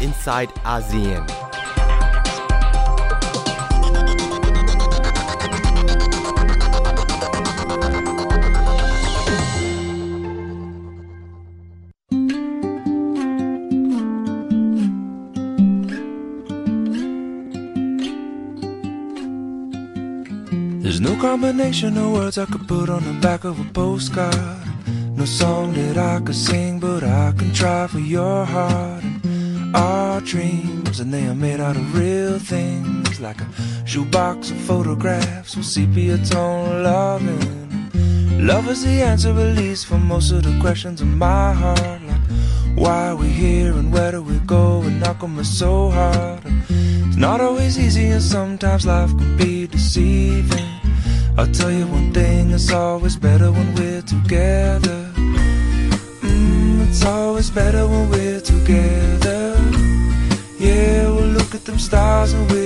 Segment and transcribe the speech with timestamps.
[0.00, 1.26] inside ASEAN.
[20.82, 24.34] There's no combination of words I could put on the back of a postcard.
[25.16, 29.05] No song that I could sing, but I can try for your heart.
[29.76, 33.48] Our dreams, and they are made out of real things, like a
[33.84, 37.90] shoebox of photographs with sepia tone loving.
[38.46, 42.00] Love is the answer, at least, for most of the questions in my heart.
[42.08, 42.20] Like,
[42.74, 44.80] why are we here and where do we go?
[44.80, 46.40] And knock on me so hard.
[46.70, 50.70] It's not always easy, and sometimes life can be deceiving.
[51.36, 55.12] I'll tell you one thing, it's always better when we're together.
[56.22, 59.05] Mm, it's always better when we're together
[61.86, 62.65] stars and we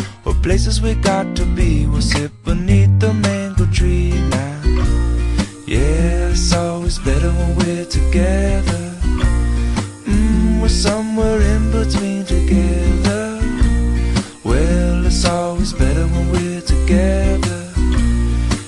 [0.41, 1.85] places we got to be.
[1.85, 4.61] We'll sit beneath the mango tree now.
[5.65, 8.83] Yeah, it's always better when we're together.
[10.05, 13.39] Mm, we're somewhere in between together.
[14.43, 17.71] Well, it's always better when we're together.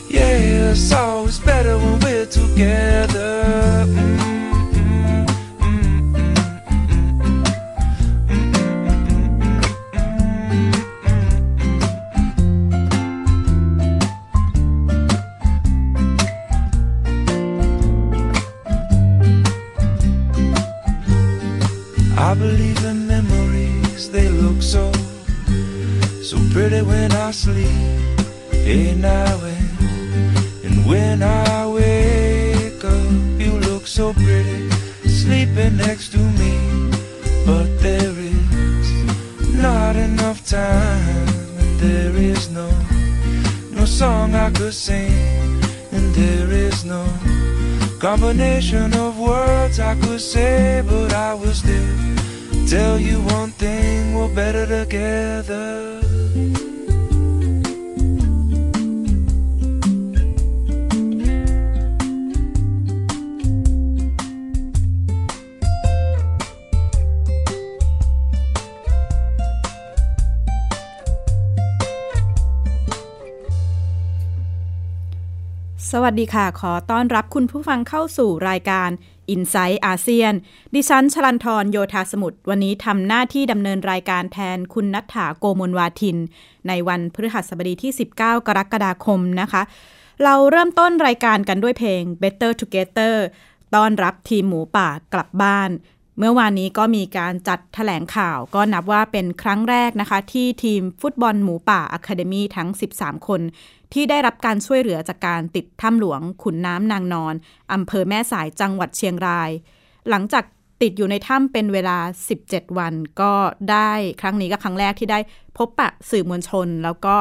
[0.09, 3.43] Yeah, it's always better when we're together.
[3.87, 4.12] Mm,
[50.73, 51.95] say, but I will still
[52.67, 55.99] tell you one thing, we're better together.
[75.89, 78.89] สวัสดีค่ะ ขอต้อนรับคุณผู้ฟังเข้าสู่รายการ
[79.29, 80.33] Inside ASEAN
[80.75, 86.17] ดิฉันชลันทรโยธาสมุทรวันนี้ทำหน้าที่ดำเนินรายการแทนคุณณัฏฐาโกมลวาทิน
[86.67, 89.61] ในวันพฤหัสบดีที่ 19 กรกฎาคมนะคะ
[90.23, 93.15] เราเริ่มต้นรายการกันด้วยเพลง Better Together
[93.75, 95.69] ต้อนรับทีมหมูป่ากลับบ้าน
[96.17, 103.41] เมื่อวานนี้ก็มีการจัดแถลงข่าวก็นับว่าเป็นครั้งแรกนะคะ ที่ทีมฟุตบอลหมูป่า Academy ทั้ง 13 คน
[103.93, 107.33] ที่ได้รับการช่วยเหลือจากการติดถ้ำหลวง ขุนน้ำนางนอน
[107.73, 109.49] อำเภอแม่สายจังหวัดเชียงราย
[110.09, 110.43] หลังจาก
[110.81, 111.97] ติดอยู่ในถ้ำเป็นเวลา
[112.37, 113.33] 17 วัน ก็
[113.71, 115.19] ได้ครั้งนี้ก็ครั้งแรกที่ได้
[115.57, 117.15] พบปะสื่อมวลชน แล้วก็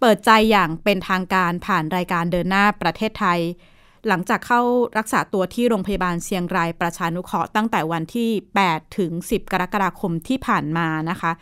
[0.00, 3.40] เปิดใจอย่างเป็นทางการผ่านรายการเดินหน้าประเทศไทย
[4.08, 4.60] หลังจากเข้า
[4.98, 8.30] รักษาตัวที่โรงพยาบาลเชียงรายประชานุเคราะห์ตั้งแต่วันที่
[8.64, 11.32] 8 ถึง 10 กรกฎาคมที่ผ่านมานะคะ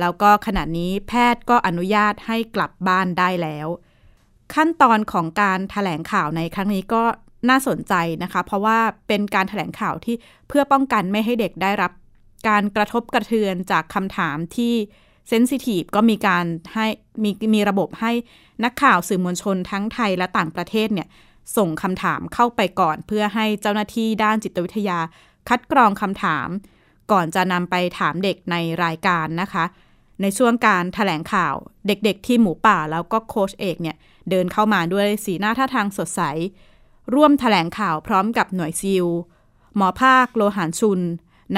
[0.00, 3.68] แล้วก็ขณะนี้แพทย์ก็อนุญาตให้กลับบ้านได้แล้ว
[4.54, 7.02] ขั้นตอนของการถแถลงข่าวในครั้งนี้ก็
[7.48, 8.78] น่าสนใจนะคะ เพราะว่า
[9.08, 10.16] เป็นการถแถลงข่าวที่
[10.48, 11.92] เพื่อป้องกันไม่ให้เด็กได้รับ
[12.48, 14.74] การกระทบกระเทือนจากคำถามที่
[15.28, 16.44] เซนซิทีฟก็มีการ
[16.74, 16.86] ให้
[17.22, 18.12] มีมีระบบให้
[18.64, 21.08] นักข่าวสื่อมวลชนทั้งไทยและต่างประเทศเนี่ย
[21.56, 24.98] ส่งคำถามเข้าไปก่อน เพื่อให้เจ้าหน้าที่ด้านจิตวิทยา
[25.48, 26.48] คัดกรองคำถาม
[27.12, 29.64] ก่อนจะนำไปถามเด็กในรายการนะคะ
[30.22, 31.54] ในช่วงการถแถลงข่าว
[31.86, 33.96] เด็กๆ ที่หมูป่าแล้วก็โค้ชเอกเนี่ย
[34.30, 36.20] เดินเข้ามาด้วยสีหน้าท่าทางสดใส
[37.14, 39.06] ร่วมถแถลงข่าวพร้อมกับหน่วยซิล
[39.76, 41.00] หมอภาคโลหานชุน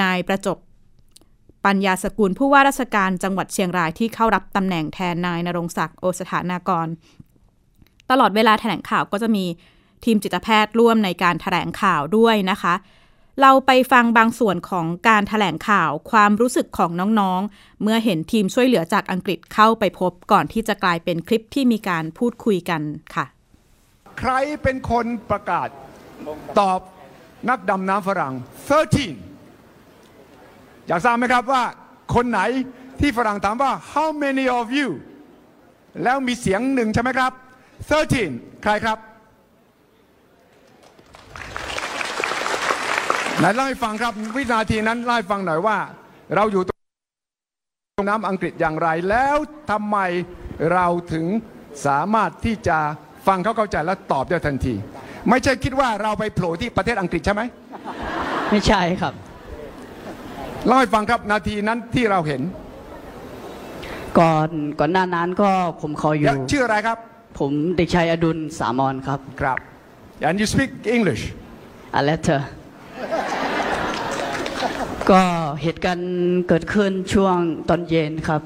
[0.01, 0.57] นายประจบ
[1.65, 6.87] ปัญญาสกุลผู้ว่าราชการจังหวัดเชียงรายที่เข้ารับตำแหน่งแทนนายนรงศักดิ์โอสถานากร
[8.11, 9.45] ตลอดเวลาแถลงข่าวก็จะมี
[10.05, 12.75] ทีมจิตแพทย์ร่วมในการถแถลงข่าวด้วยนะคะ
[13.41, 22.81] เราไปฟังบางส่วนของการถแถลงข่าวความรู้สึกของน้องๆ เมื่อเห็นทีมช่วยเหลือจากอังกฤษเข้าไปพบก่อนที่จะกลายเป็นคลิปที่มีการพูดคุยกัน
[23.15, 23.25] ค่ะ
[24.19, 24.31] ใคร
[24.63, 25.67] เป็นคนประกาศ
[26.59, 26.79] ตอบ
[27.49, 28.33] นักดำน้ำฝรั่ง
[29.59, 31.63] 13 อยากทราบไหมครับว่า
[32.15, 32.39] คนไหน
[32.99, 34.89] ที่ฝรั่งถามว่า how many of you
[36.03, 37.31] แล้วมีเสียงหนึ่งใช่ไหมครับ
[37.97, 38.97] 13 ใครครับ
[43.39, 45.77] ไหนเล่าให้ฟังครับวินาทีนั้นเล่าให้ฟังหน่อยว่า
[46.35, 46.73] เราอยู่ตร
[48.01, 49.37] งน้ำอังกฤษอย่างไรแล้ว
[49.71, 49.97] ทำไม
[50.73, 51.25] เราถึง
[51.85, 52.77] สามารถที่จะ
[53.27, 54.73] ฟังเขาเข้าใจแล้วตอบได้ทันที
[55.29, 57.41] ไม่ใช่คิดว่าเราไปโผล่ที่ประเทศอังกฤษใช่ไหม
[58.51, 59.13] ไม่ใช่ครับ
[60.65, 62.41] เล่าให้ฟังครับนาทีนั้นที่เราเห็น
[64.19, 64.49] ก่อน
[64.79, 65.49] ก่อนหน้านั้นก็
[65.81, 66.97] ผมขออยู่ชื่ออะไรครับ
[67.39, 69.57] ผมเด็กชายอดุลสามอนครับครับ
[70.27, 71.23] and you speak English
[71.99, 72.39] a letter
[75.09, 75.21] ก็
[75.61, 76.09] เหตุการณ์
[76.47, 77.37] เกิดขึ้นช่วง
[77.69, 78.41] ตอนเย็นครับ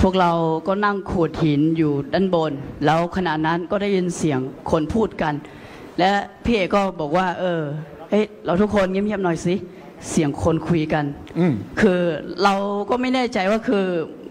[0.00, 0.30] พวกเรา
[0.66, 2.52] ก็นั่งขูดหินอยู่ด้านบน
[2.84, 4.40] แล้วขณะนั้นก็ได้ยินเสียง
[4.70, 5.34] คนพูดกัน
[5.98, 6.10] และ
[6.44, 7.62] พี่เอกก็บอกว่า เออ
[8.10, 9.54] เฮ้ยเราทุกคนเงียบๆหน่อยสิ
[10.10, 11.04] เสียงคนคุยกัน
[11.38, 12.00] อืมคือ
[12.42, 12.54] เรา
[12.90, 13.84] ก็ไม่แน่ใจว่าคือ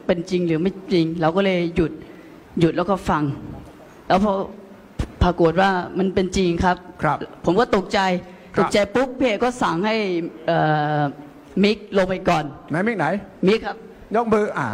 [0.06, 1.92] เป็นจริงหรือไม่จริง เราก็เลยหยุด
[2.60, 3.24] หยุดแล้วก็ฟัง
[4.08, 4.32] แล้วพอ
[5.24, 8.00] ปรากฏว่ามันเป็นจริงครับ ครับ ผมก็ตกใจ
[8.56, 9.96] ครับตกใจปุ๊บพี่เอกก็สั่งให้
[10.48, 10.60] เอ่
[11.00, 11.02] อ
[11.64, 13.06] มิกลงไปก่อน ไหนมิกไหน
[13.48, 13.78] มิกครับ
[14.16, 14.68] ยกมืออ่า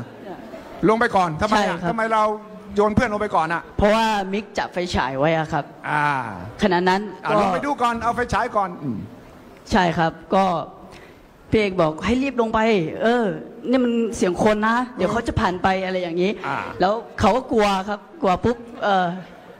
[0.89, 2.23] ลงไปก่อนทำไมใช่อะครับทำไมเรา
[2.75, 6.05] โยนเพื่อนลงไปก่อนอะ เพราะว่ามิกจับไฟฉายไว้อะครับ อ่า
[6.61, 8.97] ขณะนั้นอะก็ลงไปดูก่อนเอาไฟฉายก่อนอืม
[9.71, 10.45] ใช่ครับ ก็
[11.49, 12.59] พี่เอกบอกให้รีบลงไป
[13.03, 13.25] เออ
[13.69, 19.07] นี่มันเสียงคนนะ เดี๋ยวเขาจะผ่านไปอะไรอย่างนี้อ่าแล้วเขาก็กลัวครับ กลัวปุ๊บ เออ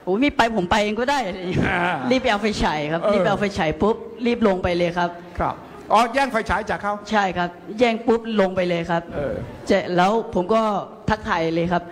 [0.03, 1.79] โอ้ยไม่ไปผมไปเองก็ได้อะไรอย่างงี้อ่า
[2.11, 3.95] รีบไปเอาไฟฉายครับเออรีบไปเอาไฟฉายปุ๊บ
[4.25, 5.55] รีบลงไปเลยครับ ครับ
[5.93, 7.49] อ๋อแย่งไฟฉายจากเขา ใช่ครับ
[7.79, 9.33] แย่งปุ๊บลงไปเลยครับเออ
[9.67, 10.61] เจแล้วผมก็
[11.09, 11.83] ทักทายเลยครับ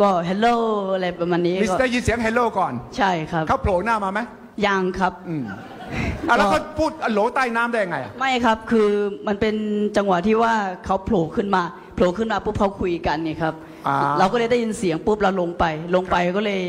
[0.00, 0.54] ก็ hello
[0.94, 4.20] อะไรประมาณนี้มิสก็ได้ยินเสียงเฮลโลก่อนใช่ครับเขาโผล่หน้ามาไหม
[4.66, 5.44] ยังครับ อืม
[6.28, 8.88] อะแล้วก็เขาพูดอะโหลใต้น้ำได้ยังไงอะไม่ครับคือ
[9.26, 9.54] มันเป็น
[9.96, 10.52] จังหวะที่ว่า
[10.84, 11.62] เขาโผล่ขึ้นมา
[11.94, 13.54] โผล่ขึ้นมาปุ๊บเขาคุยกันเนี่ยครับ
[13.88, 15.64] อ่า เราก็เลยได้ยินเสียงปุ๊บเราลงไป
[15.94, 16.62] ลงไปก็เลย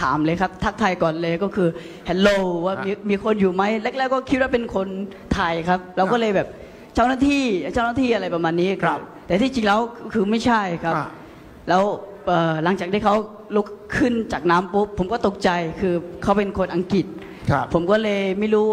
[0.00, 1.68] ถามเลยครับทักทายก่อนเลยก็คือ
[2.08, 2.36] hello
[2.66, 4.88] ว่ามีมีคนอยู่ไหมแรกๆก็คิดว่าเป็นคน
[5.34, 6.48] ไทยครับ เราก็เลยแบบ
[6.94, 7.44] เจ้าหน้าที่
[7.74, 9.80] เจ้าหน้าที่อะไรประมาณนี้ครับ แต่ที่จริงแล้ว
[10.12, 11.06] คือไม่ใช่ครับอ่า
[11.68, 11.82] แล้ว
[12.26, 13.14] เอ่อหลังจากที่เขา
[13.56, 13.66] ลุก
[13.96, 15.50] ขึ้นจากน้ำปุ๊บผมก็ตกใจ
[15.80, 17.06] คือเขาเป็นคนอังกฤษ
[17.50, 18.66] ครับผมก็เลยไม่รู้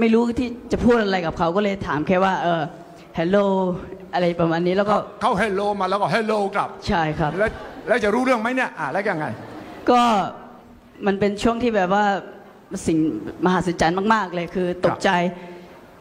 [0.00, 2.62] ไม่รู้ที่จะพูดอะไรกับเขาก็เลยถามแค่ว่าเออ
[3.18, 3.46] hello
[4.14, 7.50] อะไรประมาณนี้แล้วก็เขาเฮลโลมาแล้วก็เฮลโลกลับ ใช่ครับ แล้ว
[7.88, 9.26] แล้วจะรู้เรื่องไหมเนี่ยอ่าแล้วยังไง
[9.90, 10.00] ก็
[11.06, 12.04] มันเป็นช่วงที่แบบว่า
[12.86, 12.98] สิ่ง
[13.44, 15.10] มหัศจรรย์มาก ๆ เลยคือตกใจ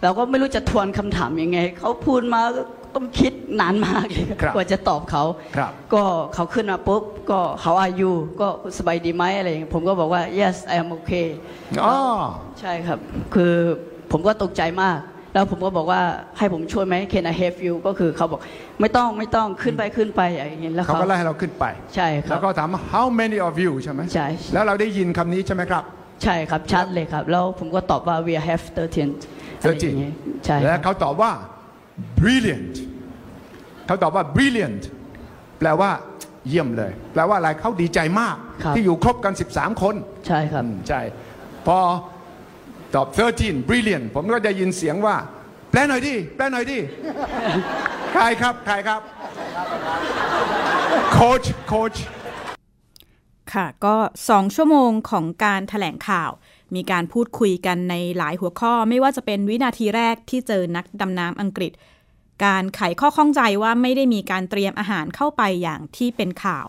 [0.03, 2.63] เราก็ไม่รู้จะทวนคำถามยังไง เขาพูดมาก็
[2.95, 5.23] ต้องคิดนานมากเลยครับกว่าจะตอบเขา
[5.57, 6.03] ครับก็
[6.33, 11.27] เขาขึ้นมาปุ๊บ ก็ how are you ก็สบายดีไหมอะไรอย่างเงี้ยผมก็บอกว่า yes I am okay
[11.83, 11.95] อ๋อ
[12.59, 12.99] ใช่ครับ
[13.33, 13.53] คือ
[14.11, 14.97] ผมก็ตกใจมาก
[15.33, 16.01] แล้วผมก็บอกว่า
[16.37, 18.41] ให้ผมช่วยไหม Can I help you ก็คือเขาบอก
[18.81, 25.83] ไม่ต้องไม่ต้องขึ้นไปขึ้นไปอย่างเงี้ยแล้วเขาเขาก็ไล่ให้เราขึ้นไป ใช่ครัแล้บวก็ถาม how many of you ใช่ไหมใช่แล้วเราได้ยินคำนี้ใช่ไหมครับ
[26.23, 31.31] ใช่ครับชัดเลยครับ แล้วผมก็ตอบว่า we have 13อะไรอย่างเงี้ย13ใช่แล้ควรับเขาตอบว่า
[32.19, 32.73] brilliant
[33.87, 34.83] เขาตอบว่า brilliant
[35.59, 35.89] แปลว่า
[36.47, 39.95] เยี่ยมเลย แปลว่าอะไรเขาดีใจมากครับที่อยู่ครบกัน 13 คน
[40.27, 41.01] ใช่ครับอืมใช่
[41.67, 41.77] พอ
[42.95, 43.07] ตอบ
[43.39, 45.15] 13 brilliant ผมก็ได้ยินเสียงว่า
[45.69, 46.77] แปลหน่อยดิ แปลหน่อยดิ
[48.11, 49.01] ใครครับ ใครครับ
[51.11, 51.93] โค้ช โค้ช
[53.53, 53.95] ค่ะ ก็
[54.29, 56.31] สองชั่วโมงของการถแถลงข่าว
[56.75, 61.71] มีการพูดคุยกันในหลายหัวข้อ ไม่ว่าจะเป็นวินาทีแรกที่เจอนักดำน้ำอังกฤษ
[62.45, 66.67] การไขข้อข้องใจว่าไม่ได้มีการเตรียมอาหารเข้าไปอย่างที่เป็นข่าว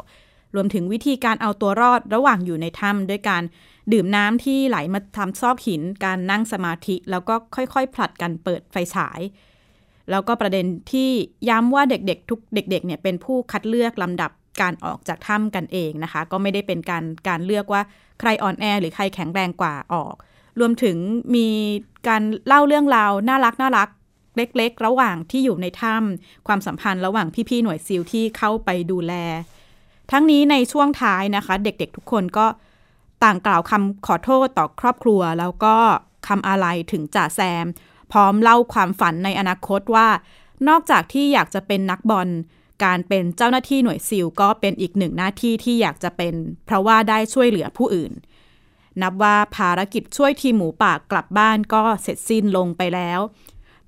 [0.55, 3.43] รวมถึงวิธีการเอาตัวรอดระหว่างอยู่ในถ้ำด้วยการ
[3.93, 9.21] ดื่มน้ำที่ไหลมาทำซอกหิน การนั่งสมาธิ แล้วก็ค่อยๆ ผลัดกันเปิดไฟฉาย
[10.11, 11.11] แล้วก็ประเด็นที่
[11.49, 17.83] ย้ำว่าเด็กๆ ทุกเด็กๆเนี่ยเป็นผู้คัดเลือกลำดับการออกจากถ้ำกันเองนะคะ ก็ไม่ได้เป็นการการเลือกว่า
[18.21, 20.15] ใครอ่อนแอหรือใครแข็งแรงกว่าออก
[20.61, 20.97] รวมถึง
[21.37, 21.49] มี
[22.09, 23.89] การเล่าเรื่องราวน่ารักน่ารัก
[24.37, 29.15] เล็กๆ ระหว่างที่อยู่ในถ้ำความสัมพันธ์ระหว่างพี่ ๆ หน่วยซิลที่เข้าไปดูแล
[30.11, 32.47] ทั้งนี้ในช่วงท้ายนะคะ เด็กๆ ทุกคนก็
[33.25, 35.77] ต่างกล่าวคำขอโทษต่อครอบครัว แล้วก็
[36.27, 37.67] คำอาลัยถึงจ่าแซม
[38.13, 40.09] พร้อมเล่าความฝันในอนาคตว่า
[40.69, 42.29] นอกจากที่อยากจะเป็นนักบอล
[42.85, 46.35] การเป็นเจ้าหน้าที่หน่วยซิลก็เป็นอีกหนึ่งหน้าที่ที่อยากจะเป็น
[46.67, 48.13] เพราะว่าได้ช่วยเหลือผู้อื่น
[49.03, 53.21] นับว่าภารกิจช่วยทีมหมูป่ากลับบ้านก็เสร็จสิ้นลงไปแล้ว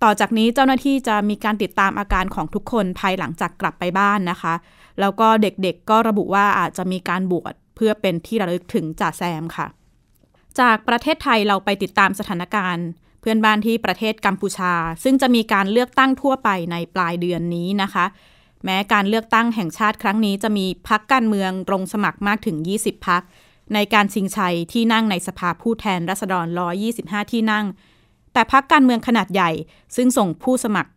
[0.03, 4.55] ต่อจากนี้เจ้าหน้าที่จะมีการติดตามอาการของทุกคนภายหลังจากกลับไปบ้านนะคะ
[5.01, 9.67] แล้วก็เด็กๆก็ระบุว่าอาจจะมีการบวช เพื่อเป็นที่ระลึกถึงจ่าแซมค่ะ
[10.61, 12.87] จากประเทศไทยเราไปติดตามสถานการณ์
[13.21, 14.73] เพื่อนบ้านที่ประเทศกัมพูชา
[15.05, 18.07] ซึ่งจะมีการเลือกตั้งทั่วไปในปลายเดือนนี้นะคะ
[18.65, 23.23] แม้การเลือกตั้งแห่งชาติครั้งนี้จะมีพักการเมืองลงสมัครมากถึง 20 พัก
[23.75, 26.47] ในการชิงชัยที่นั่งในสภาผู้แทนรัษฎร
[26.91, 27.67] 125 ที่นั่ง
[28.33, 29.51] แต่พักการเมืองขนาดใหญ่
[29.97, 30.91] ซึ่งส่งผู้สมัคร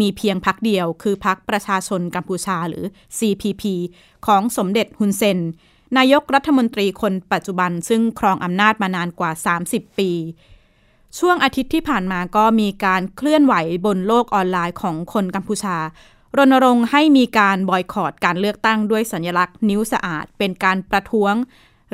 [0.00, 2.84] มีเพียงพักเดียว คือพักประชาชนกัมพูชาหรือ
[3.18, 3.62] CPP
[4.26, 5.38] ของสมเด็จฮุนเซน
[5.96, 9.32] นายกรัฐมนตรีคนปัจจุบันซึ่งครองอำนาจมานานกว่า
[9.64, 10.10] 30 ปี
[11.18, 13.54] ช่วงอาทิตย์ที่ผ่านมาก็มีการเคลื่อนไหว
[13.86, 15.76] บนโลกออนไลน์ของคนกัมพูชา
[16.36, 21.34] รณรงค์ให้มีการบอยคอรดการเลือกตั้งด้วยสัญลักษณ์นิ้วสะอาด เป็นการประท้วง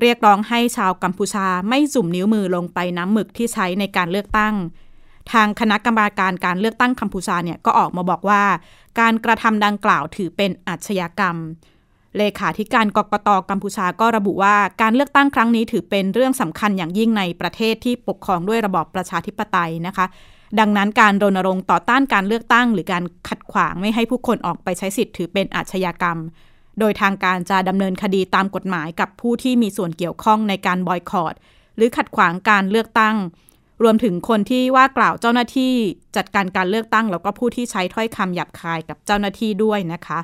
[0.00, 4.54] เรียกร้องให้ชาวกัมพูชาไม่จุ่มนิ้วมือลงไปน้ำหมึกที่ใช้ในการเลือกตั้ง
[5.32, 8.42] ทางคณะกรรมการการเลือกตั้งกัมพูชาเนี่ยก็ออกมาบอกว่า
[9.00, 11.36] การกระทำดังกล่าวถือเป็นอาชญากรรม
[12.18, 20.06] เลขาธิการกกตกัมพูชาก็ระบุว่าการเลือกตั้งครั้งนี้ถือเป็นเรื่องสำคัญอย่างยิ่งในประเทศที่ปกครองด้วยระบอบประชาธิปไตยนะคะ
[20.58, 26.18] ดังนั้นการรณรงค์ต่อต้านการเลือกตั้ง หรือการขัดขวางไม่ให้ผู้คนออกไปใช้สิทธิ์ถือเป็นอาชญากรรม
[26.78, 31.34] โดยทางการจะดำเนินคดีตามกฎหมายกับผู้ที่มีส่วนเกี่ยวข้องในการบอยคอรด
[31.76, 33.16] หรือขัดขวางการเลือกตั้ง
[33.82, 35.72] รวมถึงคนที่ว่ากล่าวเจ้าหน้าที่
[36.16, 40.18] จัดการการเลือกตั้ง แล้วก็ผู้ที่ใช้ถ้อยคำหยาบคายกับเจ้าหน้าที่ด้วยนะคะ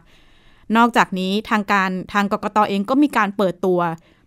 [0.76, 3.80] นอกจากนี้ทางการทางกกตเองก็มีการเปิดตัว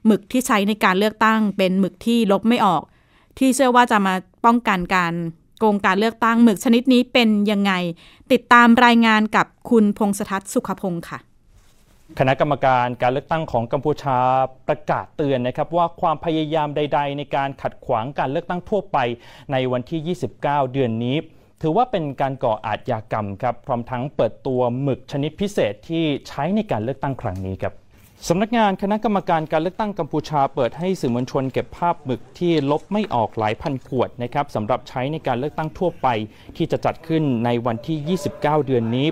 [0.06, 2.84] หมึกที่ใช้ในการเลือกตั้ง เป็นหมึกที่ลบไม่ออก
[3.38, 4.14] ที่เชื่อว่าจะมา
[4.46, 5.14] ป้องกันการ
[5.60, 7.74] โกงการเลือกตั้งหมึกชนิดนี้เป็นยังไง
[8.32, 11.20] ติดตามรายงานกับคุณพงศทัศน์สุขพงศ์ค่ะ
[12.20, 14.18] คณะกรรมการการเลือกตั้งของกัมพูชา
[14.68, 18.98] ประกาศเตือนนะครับว่าความพยายามใด ๆ ในการขัดขวางการเลือกตั้งทั่วไป
[19.52, 20.42] ในวันที่ 29
[20.74, 21.18] เดือนนี้
[21.62, 27.74] ถือว่าเป็นการก่ออาชญากรรมครับพร้อมทั้งเปิดตัวหมึกชนิดพิเศษที่ใช้ในการเลือกตั้งครั้งนี้ครับ
[28.28, 36.08] สำนักงานคณะกรรมการการเลือกตั้งกัมพูชาเปิดให้สื่อมวลชนเก็บภาพหมึกที่ลบไม่ออกหลายพันขวดนะครับสำหรับใช้ในการเลือกตั้งทั่วไป
[36.58, 39.08] ที่จะจัดขึ้นในวันที่ 29 เดือนนี้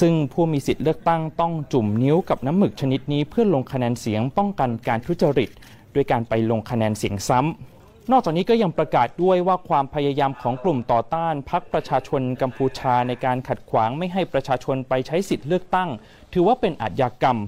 [0.00, 5.50] ซึ่งผู้มีสิทธิ์เลือกตั้งต้องจุ่มนิ้วกับน้ำหมึกชนิดนี้เพื่อลงคะแนนเสียงป้องกันการทุจริต
[5.94, 7.71] ด้วยการไปลงคะแนนเสียงซ้ำ
[8.10, 15.88] นอกจากนี้ก็ยังประกาศด้วยว่าความพยายามของกลุ่มต่อต้านพรรคประชาชนกัมพูชาในการขัดขวางไม่ให้ประชาชนไปใช้สิทธิ์เลือกตั้ง
[16.32, 17.38] ถือว่าเป็นอาชญากรรม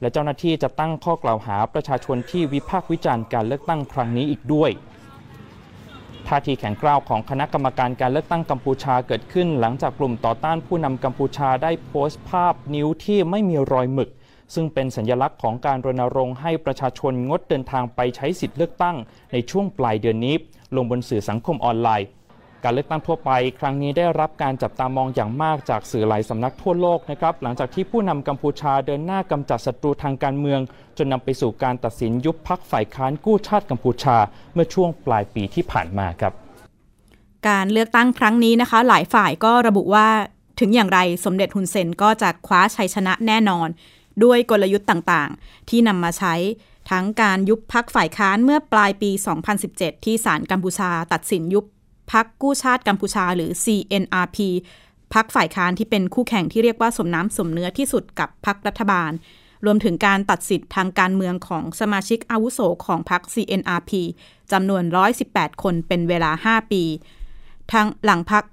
[0.00, 4.70] และเจ้าหน้าที่จะตั้งข้อกล่าวหาประชาชนที่วิพากษ์วิจารณ์การเลือกตั้งครั้งนี้อีกด้วย
[6.26, 14.10] ท่าทีแข็งกร้าวของคณะกรรมการการเลือกตั้งกัมพูชาเกิดขึ้น หลังจากกลุ่มต่อต้านผู้นำกัมพูชาได้โพสต์ภาพนิ้วที่ไม่มีรอยหมึก
[14.54, 18.96] ซึ่งเป็นสัญลักษณ์ของการรณรงค์ให้ประชาชนงดเดินทางไปใช้สิทธิ์เลือกตั้ง
[19.32, 20.34] ในช่วงปลายเดือนนี้
[20.76, 22.08] ลงบนสื่อสังคมออนไลน์
[22.64, 30.60] การเลือกตั้งทั่วไป ครั้งนี้ได้รับการจับตามองอย่างมากจากสื่อหลายสำนักทั่วโลกนะครับหลังจากที่ผู้นำกัมพูชาเดินหน้ากำจัดศัตรูทางการเมือง
[30.96, 34.16] จนนำไปสู่การตัดสินยุบพักฝ่ายค้านกู้ชาติกัมพูชา
[34.54, 36.32] เมื่อช่วงปลายปีที่ผ่านมาครับ
[37.48, 40.08] การเลือกตั้งครั้งนี้นะคะ หลายฝ่ายก็ระบุว่า
[40.60, 43.68] ถึงอย่างไรสมเด็จฮุนเซนก็จะคว้าชัยชนะแน่นอน
[44.24, 46.34] ด้วยกลยุทธ์ต่างๆ ที่นำมาใช้
[46.90, 49.10] ทั้งการยุบพักฝ่ายค้านเมื่อปลายปี
[49.58, 51.64] 2017 ที่ศาลกัมพูชา ตัดสินยุบ
[52.12, 54.38] พักกู้ชาติกัมพูชาหรือ CNRP
[55.14, 59.12] พักฝ่ายค้านที่เป็นคู่แข่งที่เรียกว่าสมน้ำสมเนื้อที่สุดกับพักรัฐบาล
[59.64, 63.90] รวมถึงการตัดสิทธิ์ทางการเมืองของสมาชิกอาวุโสของพรรค CNRP
[64.52, 64.82] จำนวน
[65.22, 66.82] 118 คนเป็นเวลา 5 ปี
[67.72, 68.44] ทางหลังพัก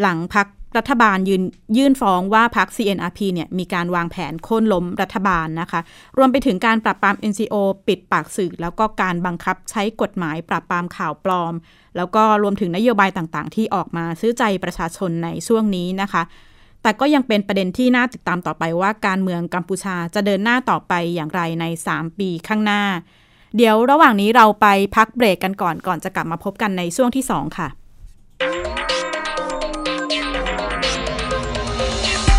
[0.00, 0.46] หลังพัก
[0.76, 1.42] รัฐบาลยืน
[1.76, 5.80] ยื่นฟ้องว่าพัก CNRP เนี่ยมีการวางแผนโค่นล้มรัฐบาลนะคะ
[6.18, 7.54] รวมไปถึงการปราบปราม NCO
[7.88, 11.54] ปิดปากสื่อ แล้วก็การบังคับใช้กฎหมายปราบปรามข่าวปลอม
[11.96, 16.22] แล้วก็รวมถึงนโยบายต่างๆ ที่ออกมาซื้อใจประชาชนในช่วงนี้นะคะ
[16.82, 22.82] แต่ก็ยังเป็นประเด็นที่น่าติดตามต่อไปว่าการเมืองกัมพูชาจะเดินหน้าต่อไปอย่างไรใน 3 ปีข้างหน้า
[23.56, 27.68] เดี๋ยวระหว่างนี้เราไปพักเบรกกันก่อนก่อนจะกลับมาพบกันในช่วงที่ 2 ค่ะ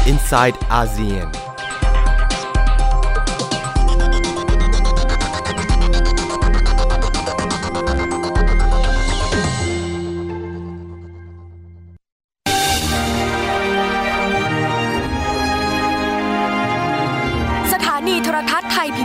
[0.08, 1.41] inside ASEAN.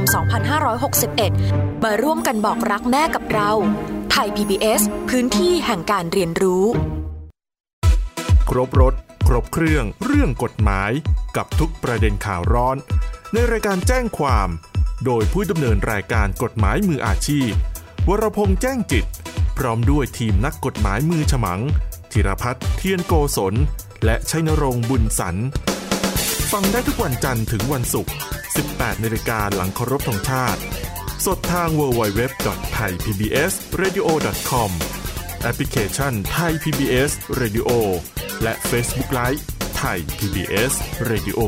[0.92, 3.52] 2561 มาร่วมกันบอกรักแม่กับเรา
[4.24, 6.66] ทย PBS พื้นที่แห่งการเรียนรู้
[8.50, 8.94] ครบรถ
[9.28, 10.92] ครบเครื่อง เรื่องกฎหมาย
[11.38, 12.78] กับทุกประเด็นข่าวร้อน
[13.34, 14.50] ในรายการแจ้งความ
[15.06, 17.52] โดยผู้ดำเนินรายการกฎหมายมืออาชีพ
[18.10, 19.06] วรพงษ์แจ้งจิต
[19.58, 21.62] พร้อมด้วยทีมนักกฎหมายมือฉมัง
[22.12, 23.54] ธีรพัฒน์เทียนโกศล
[24.06, 25.36] และชัยนรงค์บุญสัน
[26.52, 28.14] ฟังได้ทุกวันจันทร์ถึงวันศุกร์
[28.58, 30.62] 18นาฬิกาหลังเคารพธงชาติ
[31.26, 34.72] สดทาง www.thaipbsradio.com
[35.42, 37.70] แอปพลิเคชัน Thai PBS Radio
[38.44, 39.42] และ Facebook Live
[39.82, 40.74] Thai PBS
[41.12, 41.40] Radio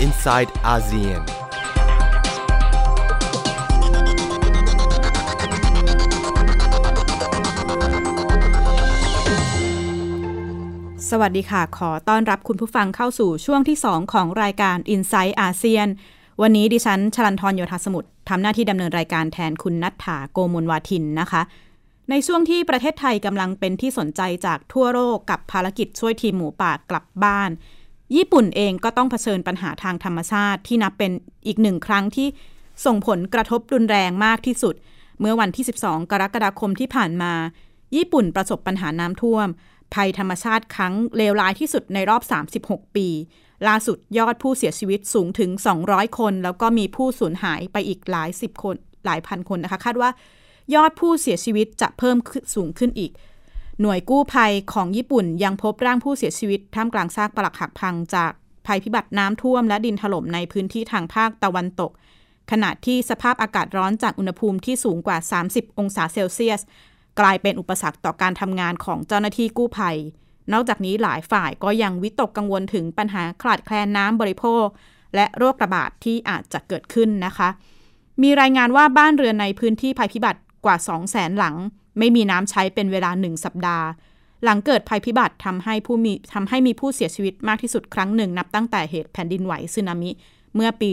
[0.00, 1.35] inside ASEAN.
[11.10, 15.86] สวัสดีค่ะ ขอต้อนรับคุณผู้ฟังเข้าสู่ช่วงที่ 2 ของรายการ i n s i ซต์อาเซียน
[16.42, 21.42] วันนี้ดิฉันชลันทรโยธาสมุทรทำหน้าที่ดำเนินรายการแทนคุณนัทธาโกมุลวาทินนะคะ
[22.10, 27.50] ในช่วงที่ประเทศไทยกำลังเป็นที่สนใจจากทั่วโลกกับภารกิจช่วยทีมหมูป่ากลับบ้าน
[28.16, 31.12] ญี่ปุ่นเองก็ต้องเผชิญปัญหาทางธรรมชาติที่นับเป็น
[31.46, 32.28] อีกหนึ่งครั้งที่
[32.84, 34.74] ส่งผลกระทบรุนแรงมากที่สุด
[35.20, 37.32] เมื่อวันที่ 12 กรกฎาคมที่ผ่านมา
[37.96, 39.48] ญี่ปุ่นประสบปัญหาน้ำท่วม
[39.94, 42.22] ภัยธรรมชาติครั้งเลวร้ายที่สุดในรอบ
[42.62, 43.08] 36 ปี
[43.68, 45.50] ล่าสุดยอดผู้เสียชีวิตสูงถึง
[45.84, 50.10] 200 คน แล้วก็มีผู้สูญหายไปอีกหลายสิบคน หลายพันคนนะคะ คาดว่า
[50.74, 52.16] ยอดผู้เสียชีวิตจะเพิ่ม
[52.54, 53.12] สูงขึ้นอีก
[53.80, 58.32] หน่วยกู้ภัยของญี่ปุ่นยังพบร่างผู้เสียชีวิตท่ามกลางซากปรักหักพังจาก
[58.66, 61.90] ภัยพิบัติน้ำท่วมและดินถล่มในพื้นที่ทางภาคตะวันตก
[62.50, 65.18] ขณะที่สภาพอากาศร้อนจากอุณหภูมิที่สูงกว่า
[65.48, 66.60] 30 องศาเซลเซียส
[67.20, 69.96] กลายเป็นอุปสรรคต่อการทำงานของเจ้าหน้าที่กู้ภัย
[70.52, 74.66] นอกจากนี้หลายฝ่ายก็ยังวิตกกังวลถึงปัญหาขาดแคลนน้ำบริโภค
[75.14, 77.48] และโรคระบาดที่อาจจะเกิดขึ้นนะคะ
[78.22, 81.54] มีรายงานว่าบ้านเรือนในพื้นที่ภัยพิบัติกว่า 2 0 0แสนหลัง
[81.98, 83.86] ไม่มีน้ำใช้เป็นเวลาหนึ่งสัปดาห์
[84.44, 90.10] หลังเกิดภัยพิบัติทำให้ผู้มีทำให้มีผู้เสียชีวิตมากที่สุดครั้งหนึ่งนับตั้งแต่เหตุแผ่นดินไหวสึนามิ
[90.54, 90.90] เมื่อปี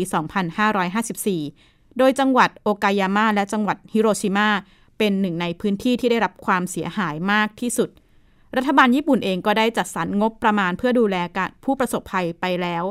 [1.18, 4.50] 2554 โดยจังหวัดโอกายาม่าและจังหวัดฮิโรชิมา
[4.97, 7.89] เป็นหนึ่งในพื้นที่ที่ได้รับความเสียหายมากที่สุด
[8.58, 11.15] รัฐบาลญี่ปุ่นเองก็ได้จัดสรรงบประมาณเพื่อดูแล
[11.63, 12.84] ผู้ประสบภัยไปแล้ว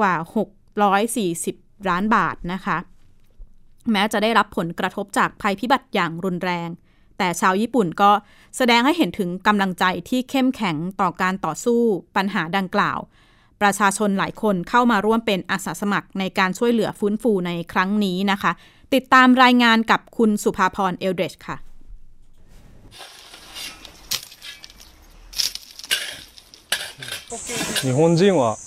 [0.00, 0.14] กว่า
[1.20, 2.76] 640 ล้านบาทนะคะ
[3.92, 6.68] แม้จะได้รับผลกระทบจากภัยพิบัติอย่างรุนแรง
[7.18, 8.10] แต่ชาวญี่ปุ่นก็
[8.56, 11.80] แสดงให้เห็นถึงกำลังใจที่เข้มแข็งต่อการต่อสู้
[12.16, 12.98] ปัญหาดังกล่าว
[13.60, 18.52] ประชาชนหลายคนเข้ามาร่วมเป็นอาสาสมัครในการช่วยเหลือฟื้นฟูในครั้งนี้นะคะ
[18.93, 21.57] ติดตามรายงานกับคุณสุภาพรเอลเดรชค่ะ
[27.85, 28.57] 日本人は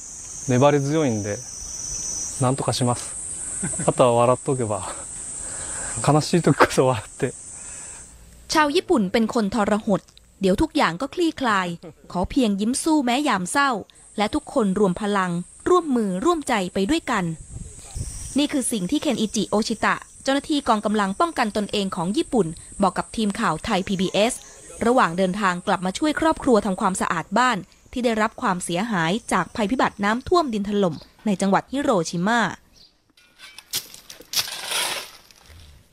[0.49, 1.39] 粘り強いんで
[2.43, 3.17] なんとかします
[3.87, 4.89] あとは笑っとけば
[6.07, 7.35] 悲しい時こそ笑って
[8.53, 10.01] ชาวญี่ปุ่นเป็นคนทรหด
[10.41, 11.69] เดี๋ยวทุกอย่างก็คลี่คลาย
[12.13, 13.71] ขอเพียงยิ้มสู้แม้ยามเศร้า
[14.19, 15.33] และทุกคนรวมพลัง
[15.69, 17.25] ร่วมมือร่วมใจไปด้วยกัน
[18.39, 22.48] นี่คือสิ่งที่เคนอิจิโอชิตะ เจ้าหน้าที่กองกำลังป้องกันตนเองของญี่ปุ่น
[22.82, 24.34] บอกกับทีมข่าวไทย PBS
[24.86, 27.58] ระหว่างเดินทางกลับมาช่วยครอบครัวทำความสะอาดบ้าน
[27.92, 32.42] ที่ได้รับความเสียหายจากภัยพิบัติน้ำท่วมดินถล่มในจังหวัดฮิโรชิมา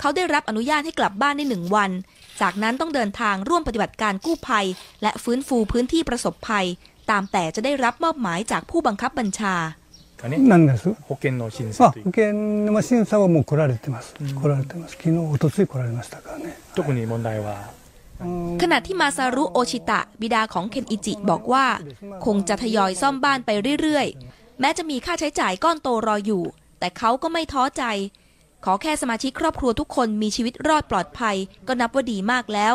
[0.00, 1.90] เขาได้รับอนุญาตให้กลับบ้านได้หนึ่งวัน
[2.40, 4.66] จากนั้นต้องเดินทางร่วมปฏิบัติการกู้ภัย
[5.02, 6.66] และฟื้นฟูพื้นที่ประสบภัย
[7.10, 9.56] ตามแต่จะได้รับมอบหมายจากผู้บังคับบัญชา
[10.23, 17.71] 何です保険の審あ査という保険の審査はもう来られてます、来られてます昨日おとつい来られましたからね特に問題は
[18.61, 21.65] ขณะที่มาซารุโอชิตะ บิดาของเคนอิจิ บอกว่า
[22.25, 23.49] คงจะทยอยซ่อมบ้านไป
[23.81, 26.43] เรื่อยๆ แม้จะมีค่าใช้จ่ายก้อนโตรออยู่
[26.79, 27.83] แต่เขาก็ไม่ท้อใจ
[28.65, 31.35] ขอแค่สมาชิกครอบครัวทุกคนมีชีวิตรอดปลอดภัย
[31.67, 32.73] ก็นับว่าดีมากแล้ว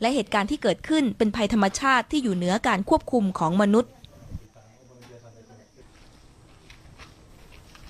[0.00, 3.92] และเหตุการณ์ที่เกิดขึ้นเป็นภัยธรรมชาติที่อยู่เหนือการควบคุมของมนุษย์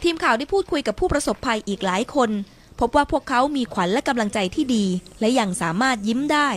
[0.03, 2.29] ทีมข่าวได้พูดคุยกับผู้ประสบภัยอีกหลายคน
[2.79, 4.85] พบว่าพวกเขามีขวัญและกำลังใจที่ดี
[5.19, 6.49] และยังสามารถยิ้มได้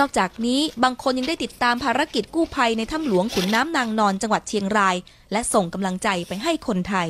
[0.00, 4.96] นอกจากนี้บางคนยังได้ติดตามภารกิจกู้ภัยในถ้ำหลวงขุนน้ำนางนอนจังหวัดเชียงราย
[5.32, 7.08] และส่งกำลังใจไปให้คนไทย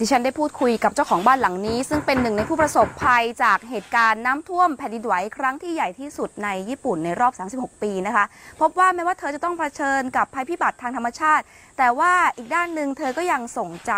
[0.00, 8.24] ดิฉันได้พูดคุยกับเจ้าของบ้านหลังนี้ ซึ่งเป็นหนึ่งในผู้ประสบภัยจากเหตุการณ์น้ำท่วมแผ่นดินไหวครั้งที่ใหญ่ที่สุดในญี่ปุ่นในรอบ 36 ปีนะคะ
[8.60, 11.44] พบว่าแม้ว่าเธอจะต้องเผชิญกับภัยพิบัติทางธรรมชาติ
[11.77, 13.93] แต่ว่าอีกด้านหนึ่งเธอก็ยังส่งใจ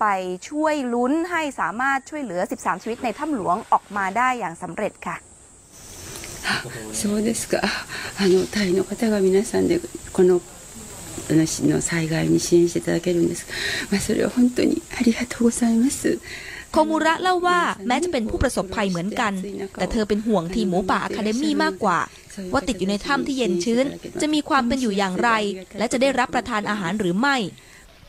[0.00, 0.06] ไป
[0.48, 5.16] ช่วยลุ้นให้สามารถช่วยเหลือ 13 ชีวิตในถ้ำหลวงออกมาได้อย่างสำเร็จค่ะ
[6.92, 7.60] そうですか。
[8.20, 9.80] あのタイの方が皆さんで
[10.12, 10.40] この
[11.28, 13.46] 私の災害に支援していただけるんです。
[13.90, 16.20] まあそれは本当にありがとうございます。
[16.71, 19.33] โคมูระเล่าว่าแม้จะเป็นผู้ประสบภัยเหมือนกัน
[19.77, 21.99] แต่เธอเป็นห่วงทีมหมูป่าอะคาเดมี่มากกว่า
[22.53, 23.85] ว่าติดอยู่ในถ้ำที่เย็นชื้น
[24.21, 25.29] จะมีความเป็นอยู่อย่างไร
[25.77, 27.35] และจะได้รับประทานอาหารหรือไม่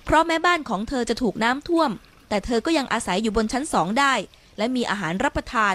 [0.05, 1.90] เพราะแม้บ้านของเธอจะถูกน้ำท่วม
[2.29, 4.14] แต่เธอก็ยังอาศัยอยู่บนชั้นสองได้
[4.59, 5.75] และมีอาหารรับประทาน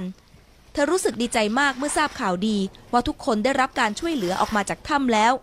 [0.74, 2.58] เธอรู้สึกดีใจมากเมื่อทราบข่าวดี
[2.91, 5.34] ว่าทุกคนได้รับการช่วยเหลือออกมาจากถ้ำแล้ว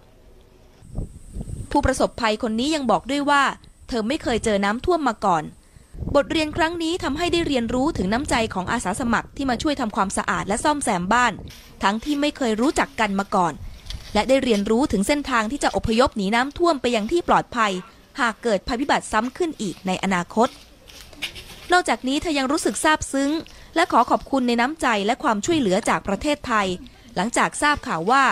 [1.70, 3.42] ผู้ประสบภัยคนนี้ยังบอกด้วยว่า
[3.88, 5.42] เธอไม่เคยเจอน้ำท่วมมาก่อน
[6.16, 11.32] บทเรียนครั้งนี้ทำให้ได้เรียนรู้ถึงน้ำใจของอาสาสมัครที่มาช่วยทำความสะอาดและซ่อมแซมบ้าน
[11.82, 13.52] ทั้งที่ไม่เคยรู้จักกันมาก่อน
[14.14, 17.72] และได้เรียนรู้ถึงเส้นทางที่จะอพยพหนีน้ำท่วมไปยังที่ปลอดภัย
[18.20, 20.48] หากเกิดภัยพิบัติซ้ำขึ้นอีกในอนาคต
[21.72, 23.30] นอกจากนี้เธอยังรู้สึกซาบซึ้ง
[23.74, 26.66] และขอขอบคุณในน้ำใจและความช่วยเหลือจากประเทศไทย
[27.16, 28.24] หลังจากทราบข่าวว่า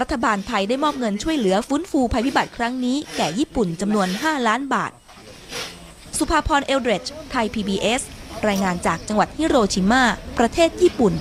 [0.00, 4.92] รัฐบาลไทยได้มอบเงินช่วยเหลือฟื้นฟูภัยพิบัติครั้งนี้แก่ญี่ปุ่นจำนวน 5 ล้านบาท
[6.18, 8.02] สุภาพรเอลเดรจไทย PBS
[8.48, 10.02] รายงานจากจังหวัดฮิโรชิมา
[10.38, 11.12] ประเทศญี่ปุ่น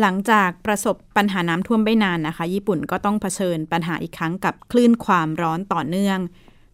[0.00, 6.18] หลังจากประสบปัญหาน้ำท่วมไม่นานนะคะ ญี่ปุ่นก็ต้องเผชิญปัญหาอีกครั้งกับคลื่นความร้อนต่อเนื่อง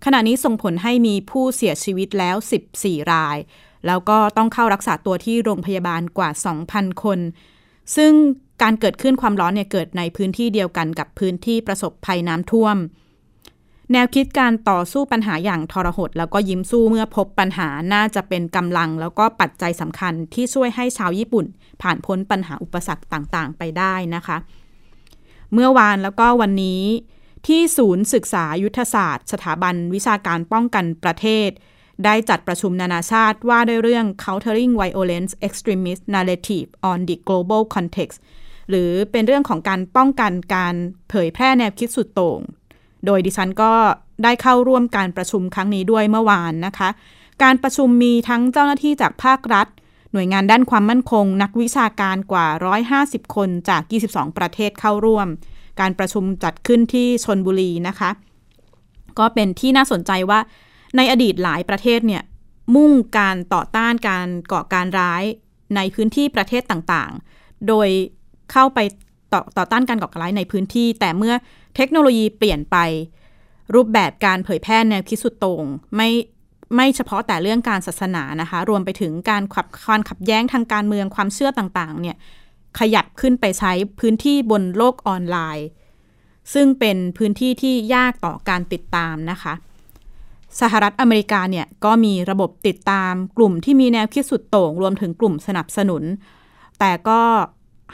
[0.05, 2.37] ขณะนี้ส่งผลให้มีผู้เสียชีวิตแล้ว
[2.75, 3.37] 14 ราย
[3.87, 6.31] แล้วก็ต้องเข้ารักษาตัวที่โรงพยาบาลกว่า
[6.67, 7.19] 2,000 คน
[7.97, 8.13] ซึ่ง
[8.63, 12.77] การเกิดขึ้นความร้อนเนี่ยเกิดในพื้นที่เดียวกันกับพื้นที่ประสบภัยน้ำท่วม
[13.93, 21.47] แนวคิดการต่อสู้ปัญหาอย่างทรหด แล้วก็ยิ้มสู้เมื่อพบปัญหาน่าจะเป็นกำลัง แล้วก็ปัจจัยสำคัญที่ช่วยให้ชาวญี่ปุ่น
[21.83, 24.37] ผ่านพ้นปัญหาอุปสรรคต่างๆ ไปได้นะคะ
[25.53, 26.83] เมื่อวานแล้วก็วันนี้
[27.47, 31.51] ที่ศูนย์ศึกษายุทธศาสตร์ สถาบันวิชาการป้องกันประเทศ
[32.05, 38.19] ได้จัดประชุมนานาชาติว่าด้วยเรื่อง countering violence extremist narrative on the global context
[38.69, 40.75] หรือเป็นเรื่องของการป้องกันการ
[41.11, 42.41] เผยแพร่แนวคิดสุดโต่ง
[43.07, 43.73] โดยดิฉันก็
[44.25, 46.89] ได้เข้าร่วมการประชุมครั้งนี้ด้วยเมื่อวานนะคะ
[47.43, 49.67] การประชุมมีทั้งเจ้าหน้าที่จากภาครัฐ
[50.13, 52.47] หน่วยงานด้านความมั่นคง นักวิชาการกว่า
[52.93, 55.29] 150 คนจาก 22 ประเทศเข้าร่วม
[55.81, 58.11] การประชุมจัดขึ้นที่ชนบุรีนะคะ
[59.19, 60.41] ก็เป็นที่น่าสนใจว่า
[60.97, 62.23] ในอดีตหลายประเทศเนี่ย
[62.75, 65.25] มุ่งการต่อต้านการก่อการร้าย
[65.77, 67.89] ในพื้นที่ประเทศต่างๆ โดย
[68.53, 68.79] เข้าไป
[69.33, 71.35] ต่อต่อต้านการก่อการร้ายในพื้นที่ แต่เมื่อ
[71.77, 72.77] เทคโนโลยีเปลี่ยนไป
[73.75, 75.65] รูปแบบการเผยแพร่แนวคิดสุดโต่ง
[75.97, 76.11] ไม่
[76.77, 82.17] ไม่เฉพาะแต่เรื่องการศาสนานะคะ รวมไปถึงการขับความขับแย้งทางการเมืองความเชื่อต่างๆ เนี่ย
[82.79, 85.69] ขยับขึ้นไปใช้พื้นที่บนโลกออนไลน์
[86.55, 89.55] ซึ่งเป็นพื้นที่ที่ยากต่อการติดตามนะคะ
[90.61, 96.03] สหรัฐอเมริกาเนี่ยก็มีระบบติดตามกลุ่มที่มีแนวคิดสุดโต่ง รวมถึงกลุ่มสนับสนุน
[96.79, 97.21] แต่ก็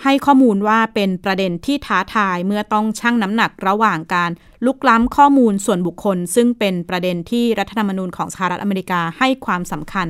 [0.02, 4.30] ให้ข้อมูลว่าเป็นประเด็นที่ท้าทายเมื่อต้องชั่งน้ำหนักระหว่างการ
[4.66, 10.08] ลุกล้ำข้อมูลส่วนบุคคล ซึ่งเป็นประเด็นที่รัฐธรรมนูญของสหรัฐอเมริกาให้ความสำคัญ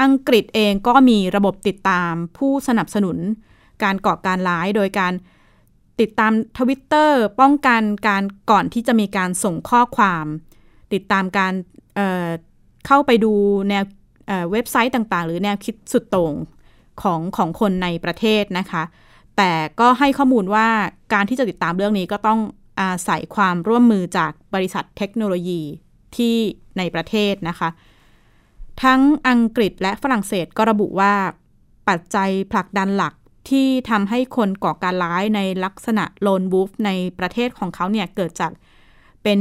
[0.00, 3.16] อังกฤษเองก็มีระบบติดตามผู้สนับสนุน
[3.82, 5.12] การก่อการร้ายโดยการ
[6.00, 10.24] ติดตามทวิตเตอร์ป้องกันการก่อนที่จะมีการส่งข้อความ
[10.92, 11.52] ติดตามการ
[11.94, 13.32] เเข้าไปดู
[13.68, 13.84] แนว
[14.26, 16.34] เเว็บไซต์ต่าง ๆ หรือแนวคิดสุดโต่ง
[17.02, 18.82] ของของคนในประเทศนะคะ
[19.36, 20.68] แต่ก็ให้ข้อมูลว่า
[21.12, 22.40] การที่จะติดตามเรื่องนี้ก็ต้อง
[22.80, 25.60] อาศัยความร่วมมือจากบริษัทเทคโนโลยี
[26.16, 26.36] ที่
[26.78, 27.68] ในประเทศนะคะ
[28.82, 31.14] ทั้งอังกฤษและฝรั่งเศสก็ระบุว่า
[31.88, 33.14] ปัจจัยผลักดันหลัก
[33.50, 38.52] ที่ทำให้คนก่อการร้ายในลักษณะโลนวูฟในประเทศของเขาเนี่ยเกิดจาก
[39.22, 39.38] เป็น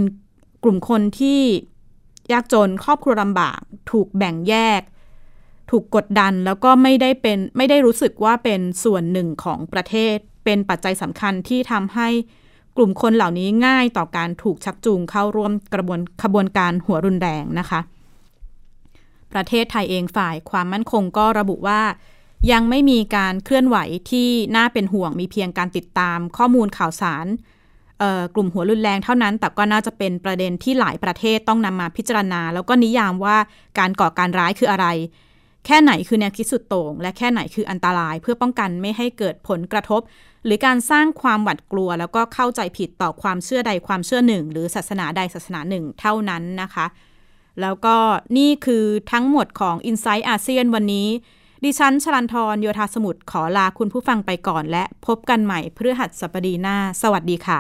[0.64, 1.42] กลุ่มคนที่
[2.32, 3.60] ยากจนครอบครัวลำบาก
[3.92, 4.82] ถูกแบ่งแยก
[5.72, 12.10] ถูกกดดันแล้วก็ไม่ได้เป็นไม่ได้รู้สึกว่าเป็นส่วนหนึ่งของประเทศ เป็นปัจจัยสำคัญที่ทำให้
[12.78, 17.80] กลุ่มคนเหล่านี้ง่ายต่อการถูกชักจูงเข้าร่วมกระบวนขบวนการหัวรุนแรงนะคะ
[19.34, 21.82] ประเทศไทยเองฝ่ายความมั่นคงก็ระบุว่า
[22.52, 23.78] ยังไม่มีการเคลื่อนไหว
[24.12, 27.26] ที่น่าเป็นห่วงมีเพียงการติดตามข้อมูลข่าวสาร
[28.36, 33.38] กลุ่มหัวรุนแรงเท่านั้น แต่ก็น่าจะเป็นประเด็นที่หลายประเทศต้องนำมาพิจารณา แล้วก็นิยามว่า
[33.80, 34.88] การก่อการร้ายคืออะไร
[35.66, 40.02] แค่ไหนคือแนวคิดสุดโต่งและแค่ไหนคืออันตรายเพื่อป้องกันไม่ให้เกิดผลกระทบ
[40.46, 46.86] หรือการสร้างความหวาดกลัว แล้วก็เข้าใจผิดต่อความเชื่อใดความเชื่อหนึ่ง หรือศาสนาใดศาสนาหนึ่งเท่านั้นนะคะ
[47.62, 47.96] แล้วก็
[48.38, 51.08] นี่คือทั้งหมดของ i n s i ซต์อาเซียนวันนี้
[51.64, 57.60] ดิฉันชลันทรโยธาสมุทรขอลาคุณผู้ฟังไปก่อน และพบกันใหม่เพื่อหัสบดีหน้า สวัสดีค่ะ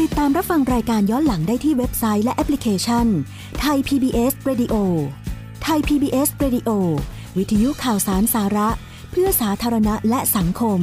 [0.00, 3.06] ติดตามรับฟังรายการย้อนหลังได้ที่เว็บไซต์และแอปพลิเคชัน
[3.60, 4.74] ไทย PBS Radio
[5.66, 6.70] ไทย PBS Radio
[7.38, 8.68] วิทยุข่าวสารสาระ
[9.10, 10.80] เพื่อสาธารณะและสังคม